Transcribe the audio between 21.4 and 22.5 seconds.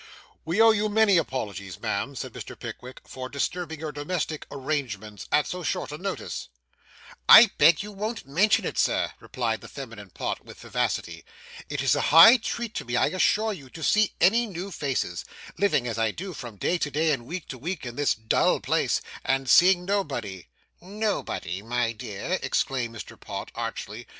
my dear!'